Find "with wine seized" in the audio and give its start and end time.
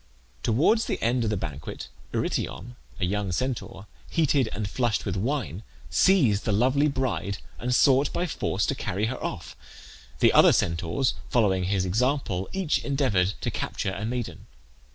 5.05-6.43